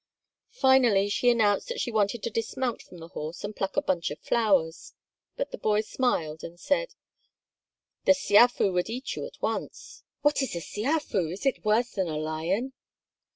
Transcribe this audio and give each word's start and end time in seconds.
Finally 0.55 1.09
she 1.09 1.29
announced 1.29 1.67
that 1.67 1.79
she 1.79 1.91
wanted 1.91 2.23
to 2.23 2.31
dismount 2.31 2.81
from 2.81 2.97
the 2.97 3.09
horse 3.09 3.43
and 3.43 3.55
pluck 3.55 3.77
a 3.77 3.83
bunch 3.83 4.09
of 4.09 4.17
flowers. 4.17 4.95
But 5.37 5.51
the 5.51 5.59
boy 5.59 5.81
smiled 5.81 6.43
and 6.43 6.59
said: 6.59 6.95
"The 8.05 8.13
siafu 8.15 8.73
would 8.73 8.89
eat 8.89 9.15
you 9.15 9.27
at 9.27 9.39
once." 9.43 10.01
"What 10.23 10.41
is 10.41 10.55
a 10.55 10.59
siafu? 10.59 11.31
Is 11.31 11.45
it 11.45 11.63
worse 11.63 11.91
than 11.91 12.07
a 12.07 12.17
lion?" 12.17 12.73